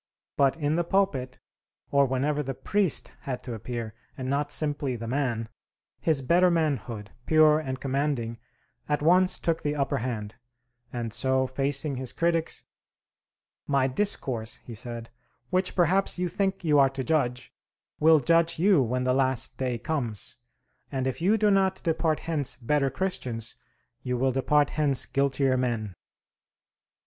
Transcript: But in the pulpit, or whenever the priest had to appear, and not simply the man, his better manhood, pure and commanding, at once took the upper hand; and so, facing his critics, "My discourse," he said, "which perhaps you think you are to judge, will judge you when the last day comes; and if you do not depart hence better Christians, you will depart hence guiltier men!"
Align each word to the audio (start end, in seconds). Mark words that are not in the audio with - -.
But 0.35 0.57
in 0.57 0.73
the 0.73 0.83
pulpit, 0.83 1.39
or 1.91 2.07
whenever 2.07 2.41
the 2.41 2.55
priest 2.55 3.11
had 3.21 3.43
to 3.43 3.53
appear, 3.53 3.93
and 4.17 4.27
not 4.27 4.51
simply 4.51 4.95
the 4.95 5.05
man, 5.05 5.47
his 5.99 6.23
better 6.23 6.49
manhood, 6.49 7.11
pure 7.27 7.59
and 7.59 7.79
commanding, 7.79 8.39
at 8.89 9.03
once 9.03 9.37
took 9.37 9.61
the 9.61 9.75
upper 9.75 9.99
hand; 9.99 10.33
and 10.91 11.13
so, 11.13 11.45
facing 11.45 11.97
his 11.97 12.13
critics, 12.13 12.63
"My 13.67 13.85
discourse," 13.87 14.55
he 14.63 14.73
said, 14.73 15.11
"which 15.51 15.75
perhaps 15.75 16.17
you 16.17 16.27
think 16.27 16.63
you 16.63 16.79
are 16.79 16.89
to 16.89 17.03
judge, 17.03 17.53
will 17.99 18.19
judge 18.19 18.57
you 18.57 18.81
when 18.81 19.03
the 19.03 19.13
last 19.13 19.55
day 19.57 19.77
comes; 19.77 20.35
and 20.91 21.05
if 21.05 21.21
you 21.21 21.37
do 21.37 21.51
not 21.51 21.75
depart 21.83 22.21
hence 22.21 22.57
better 22.57 22.89
Christians, 22.89 23.55
you 24.01 24.17
will 24.17 24.31
depart 24.31 24.71
hence 24.71 25.05
guiltier 25.05 25.57
men!" 25.57 25.93